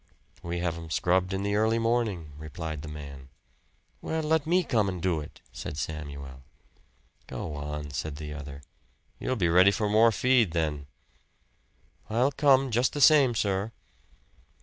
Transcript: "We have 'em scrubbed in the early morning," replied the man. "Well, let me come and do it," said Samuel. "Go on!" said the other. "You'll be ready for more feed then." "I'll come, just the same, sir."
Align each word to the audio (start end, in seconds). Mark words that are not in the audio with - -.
"We 0.41 0.57
have 0.61 0.77
'em 0.79 0.89
scrubbed 0.89 1.31
in 1.31 1.43
the 1.43 1.53
early 1.53 1.77
morning," 1.77 2.31
replied 2.39 2.81
the 2.81 2.87
man. 2.87 3.29
"Well, 4.01 4.23
let 4.23 4.47
me 4.47 4.63
come 4.63 4.89
and 4.89 4.99
do 4.99 5.19
it," 5.19 5.41
said 5.51 5.77
Samuel. 5.77 6.41
"Go 7.27 7.53
on!" 7.53 7.91
said 7.91 8.15
the 8.15 8.33
other. 8.33 8.63
"You'll 9.19 9.35
be 9.35 9.47
ready 9.47 9.69
for 9.69 9.87
more 9.87 10.11
feed 10.11 10.53
then." 10.53 10.87
"I'll 12.09 12.31
come, 12.31 12.71
just 12.71 12.93
the 12.93 12.99
same, 12.99 13.35
sir." 13.35 13.73